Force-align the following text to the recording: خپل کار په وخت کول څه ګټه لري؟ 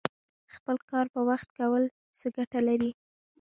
خپل 0.55 0.77
کار 0.89 1.05
په 1.13 1.19
وخت 1.29 1.49
کول 1.59 1.83
څه 2.19 2.27
ګټه 2.37 2.59
لري؟ 2.67 2.91